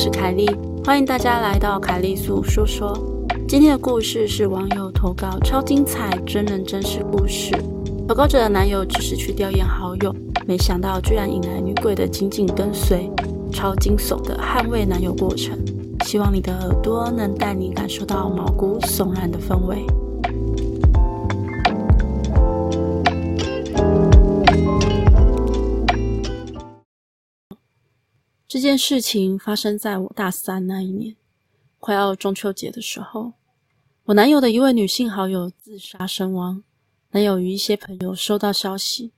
[0.00, 0.48] 是凯莉，
[0.84, 2.96] 欢迎大家来到凯莉素说说。
[3.48, 7.50] 今天的故事是网友投稿，超精彩，真人真事故事。
[8.06, 10.14] 投稿者的男友只是去吊唁好友，
[10.46, 13.10] 没想到居然引来女鬼的紧紧跟随，
[13.50, 15.58] 超惊悚的捍卫男友过程。
[16.04, 19.84] 希望你的耳朵能带你感受到毛骨悚然的氛围。
[28.48, 31.14] 这件事情发生在我大三那一年，
[31.78, 33.34] 快要中秋节的时候，
[34.04, 36.64] 我男友的一位女性好友自杀身亡。
[37.10, 39.12] 男友与一些朋友收到消息，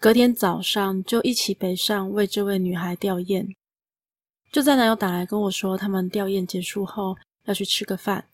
[0.00, 3.54] 隔天早上就一起北上为这位女孩吊唁。
[4.50, 8.26] 就在男友打来跟我说他们吊唁结束后要去吃个饭，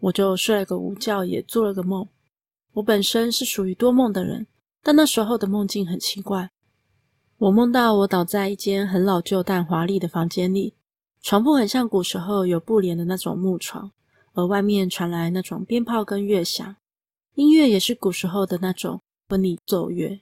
[0.00, 2.08] 我就睡了个午觉，也做了个梦。
[2.72, 4.46] 我本身是属于多梦的人，
[4.82, 6.50] 但那时候的梦境很奇怪。
[7.42, 10.74] 我梦到我倒在一间很老旧但华丽的房间里，
[11.22, 13.90] 床铺很像古时候有布帘的那种木床，
[14.34, 16.76] 而外面传来那种鞭炮跟乐响，
[17.34, 20.20] 音乐也是古时候的那种婚礼奏乐。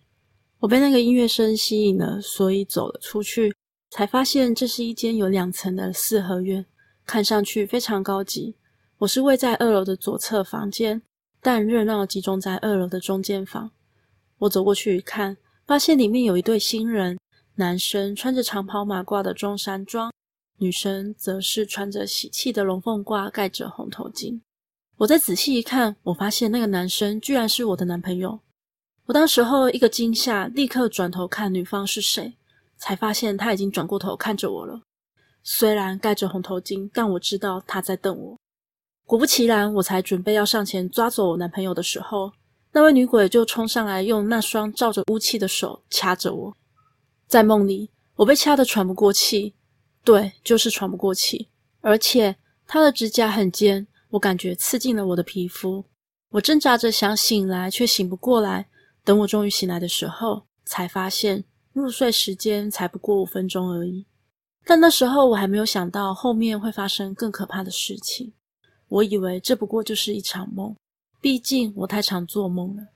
[0.60, 3.54] 我被那个音乐声吸引了，所以走了出去，
[3.90, 6.64] 才发现这是一间有两层的四合院，
[7.04, 8.56] 看上去非常高级。
[8.96, 11.02] 我是位在二楼的左侧房间，
[11.42, 13.72] 但热闹集中在二楼的中间房。
[14.38, 15.36] 我走过去一看。
[15.70, 17.16] 发现里面有一对新人，
[17.54, 20.12] 男生穿着长袍马褂的中山装，
[20.58, 24.40] 女生则是穿着喜气的龙凤褂，盖着红头巾。
[24.96, 28.40] 我再仔细一看，我发现那个男生居然是我的男朋友。
[29.06, 32.34] 我当时候一个惊吓，立刻转头看女方是谁，
[32.76, 34.82] 才发现他已经转过头看着我了。
[35.44, 38.36] 虽然盖着红头巾，但我知道他在瞪我。
[39.06, 42.32] 果不其然，我才准备要上前抓走我男朋友的时候。
[42.72, 46.56] 那位女鬼就冲上来，用那双罩着乌漆的手掐着我。
[47.26, 49.54] 在梦里，我被掐得喘不过气，
[50.04, 51.48] 对，就是喘不过气。
[51.80, 52.36] 而且
[52.66, 55.84] 她的指甲很尖，我感觉刺进了我的皮肤。
[56.30, 58.68] 我挣扎着想醒来，却醒不过来。
[59.02, 61.42] 等我终于醒来的时候，才发现
[61.72, 64.06] 入睡时间才不过五分钟而已。
[64.64, 68.32] 但那时候我还没有想到后面会发生更可怕的事情。
[68.88, 70.76] 我以为这不过就是一场梦。
[71.20, 72.88] 毕竟我太常做梦了。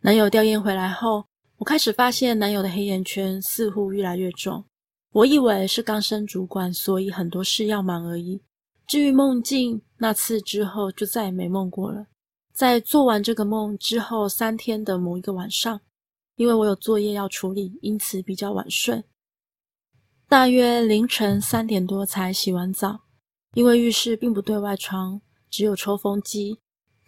[0.00, 1.26] 男友吊唁回来后，
[1.58, 4.64] 我开始发现男友的黑眼圈似乎越来越重。
[5.12, 8.40] 我以为是刚升主管，所以很多事要忙而已。
[8.86, 12.06] 至于梦境，那次之后就再也没梦过了。
[12.52, 15.80] 在做完这个梦之后三天的某一个晚上，
[16.36, 19.04] 因为我有作业要处理，因此比较晚睡。
[20.28, 23.00] 大约凌晨三点多才洗完澡，
[23.54, 25.20] 因为浴室并不对外窗，
[25.50, 26.60] 只有抽风机。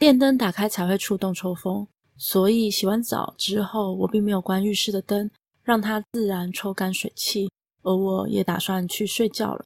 [0.02, 1.86] 电灯打开才会触动抽风，
[2.16, 5.30] 所以洗完澡之后，我并没有关浴室的灯，
[5.62, 7.48] 让它自然抽干水汽。
[7.82, 9.64] 而我也打算去睡觉了。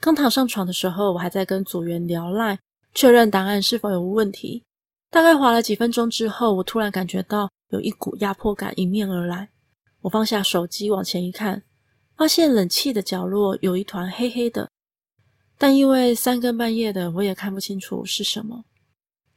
[0.00, 2.58] 刚躺上床的时候，我还在跟组员聊赖
[2.92, 4.64] 确认档案是否有问题。
[5.10, 9.48] 大概划了几分钟之后，我突然感觉到有一股压迫感迎面而来。
[10.00, 11.62] 我放下手机往前一看，
[12.16, 14.68] 发现冷气的角落有一团黑黑的，
[15.56, 18.64] 但因为三更半夜的，我也看不清楚是什么。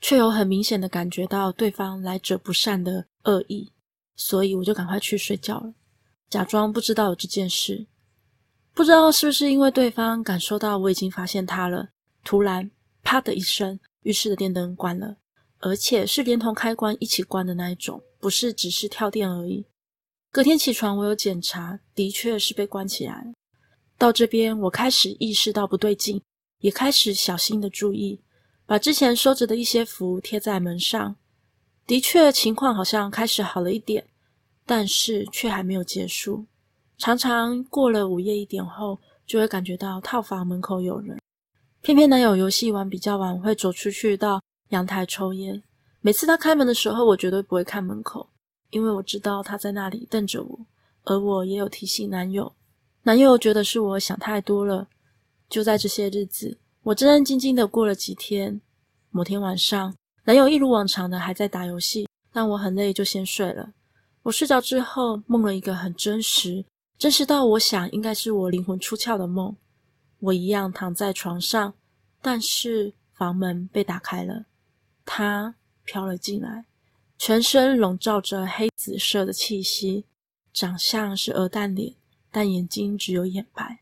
[0.08, 3.72] 却有很明显的感觉到对方来者不善的恶意，
[4.16, 5.74] 所以我就赶快去睡觉了，
[6.30, 7.88] 假装不知道有这件事。
[8.76, 11.90] 不知道是不是因为对方感受到我已经发现他了，
[12.24, 12.70] 突然
[13.02, 15.18] 啪的一声，浴室的电灯关了，
[15.58, 19.66] 而且是连同开关一起关的那一种，不是只是跳电而已。
[20.32, 23.34] 隔天起床，我有检查，的确是被关起来了。
[23.98, 26.22] 到这边，我开始意识到不对劲，
[26.60, 28.22] 也开始小心的注意。
[28.66, 31.16] 把之前收着的一些符贴在门上，
[31.86, 34.04] 的确情况好像开始好了一点，
[34.66, 36.46] 但是却还没有结束。
[36.98, 41.20] 常常过了午夜一点后，就会感觉到套房门口有人。
[41.82, 45.62] 偏偏男友游戏玩比较晚，会走出去到阳台抽烟。
[46.02, 48.28] 每次他开门的时候，我绝对不会看门口，
[48.72, 50.60] 因为我知道他在那里瞪着我。
[51.04, 52.52] 而我也有提醒男友，
[53.04, 54.88] 男友觉得是我想太多了。
[55.48, 56.58] 就在这些日子。
[56.86, 58.62] 我战战兢兢的过了几天，
[59.10, 59.96] 某天晚上，
[60.26, 63.74] 男友一如往常的还在打游戏，但我很累，就先睡了。
[64.22, 66.64] 我睡着之后，梦了一个很真实，
[67.00, 69.58] 真实到我想应该是我灵魂出窍的梦。
[70.20, 71.74] 我一样躺在床上，
[72.22, 74.46] 但是房门被打开了，
[75.04, 75.56] 他
[75.86, 76.66] 飘了进来，
[77.18, 80.06] 全身笼罩着黑紫色的气息，
[80.54, 81.96] 长相是鹅蛋脸，
[82.30, 83.80] 但眼睛只有眼白。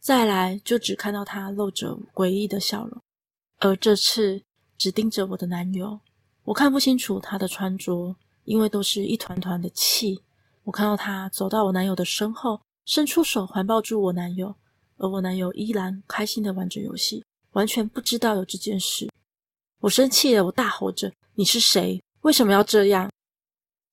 [0.00, 2.98] 再来就只看到他露着诡异的笑容，
[3.58, 4.42] 而这次
[4.78, 6.00] 只盯着我的男友，
[6.44, 10.22] 我看不清楚他的穿着，因为都是一团团的气。
[10.64, 14.54] 我看到他走到我男友的身后，伸出手环抱住我男友，
[14.96, 19.10] 而我男友依然开心的玩着游戏，完全不知道有这件事。
[19.80, 22.02] 我生气了，我大吼着：“你是谁？
[22.22, 23.10] 为什么要这样？”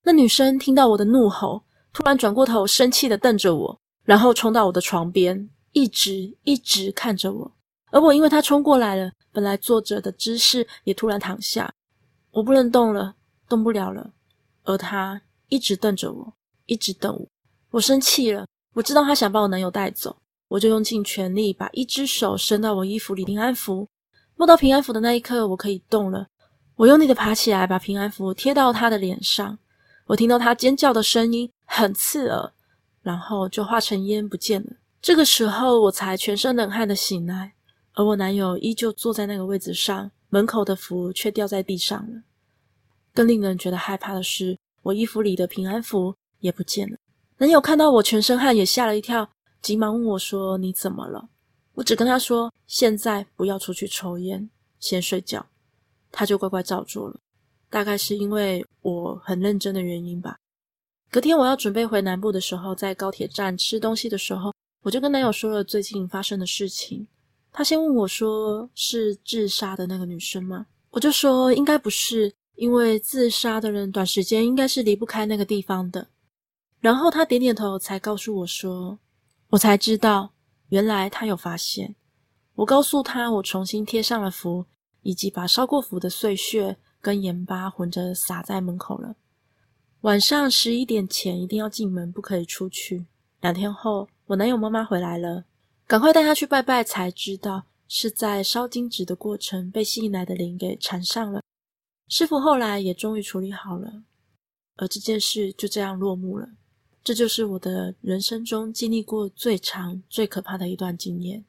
[0.04, 1.62] 那女生听到我的怒吼，
[1.92, 7.52] 突然转过头，生气的瞪着我，然后冲到我的床边，一直一直看着我。
[7.92, 11.72] 而我因为他冲过来了，本来坐着的姿势也突然躺下，
[12.32, 13.14] 我不能动了，
[13.48, 14.10] 动不了了。
[14.64, 16.34] 而他一直瞪着我，
[16.66, 17.28] 一直瞪我。
[17.70, 18.44] 我生气了，
[18.74, 23.88] 我知道他想把我男友带走，我就用尽全力把一只手伸到我衣服里平安符。
[24.36, 26.26] 摸到平安符的那一刻，我可以动了。
[26.74, 29.58] 我用力的爬起来，把平安符贴到他的脸上。
[30.06, 32.52] 我听到他尖叫的声音，很刺耳，
[33.02, 34.72] 然后就化成烟不见了。
[35.00, 37.54] 这个时候，我才全身冷汗的醒来，
[37.92, 42.22] 而我男友依旧坐在那个位置上，门口的符却掉在地上了。
[43.14, 46.96] 更令人觉得害怕的是，我衣服里的平安符也不见了。
[47.38, 49.30] 男友看到我全身汗，也吓了一跳，
[49.62, 51.28] 急忙问我说：“你怎么了？”
[51.74, 54.50] 我只跟他说：“现在不要出去抽烟，
[54.80, 55.46] 先睡觉。”
[56.10, 57.20] 他就乖乖照做了。
[57.70, 60.38] 大概是因为我很认真的原因吧。
[61.10, 64.52] 隔天我要准备回南部的时候，在高铁站吃东西的时候，
[64.88, 67.06] 我就跟男友说了最近发生的事情。
[67.52, 76.08] 他先问我说：“是自杀的那个女生吗？”我就说：“应该不是，因为自杀的人短时间应该是离不开那个地方的。”
[76.80, 78.98] 然后他点点头，才告诉我说
[79.50, 80.30] ：“我才知道。”
[80.70, 81.94] 原来他有发现，
[82.54, 84.64] 我告诉他，我重新贴上了符，
[85.02, 89.16] 以及把烧过符的碎屑跟盐巴混着撒在门口了。
[90.00, 93.04] 晚上十一点前一定要进门，不可以出去。
[93.42, 95.44] 两天后，我男友妈妈回来了，
[95.86, 101.40] 赶快带他去拜拜，才知道是在烧金纸的过程被吸引来的灵给缠上了。
[102.08, 104.02] 师傅后来也终于处理好了，
[104.76, 106.46] 而这件事就这样落幕了。
[107.02, 111.42] 这就是我的人生中经历过最长、最可怕的一段经验。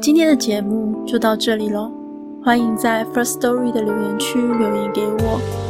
[0.00, 1.90] 今天的节目就到这里喽，
[2.40, 5.69] 欢迎在 First Story 的留言区留言给我，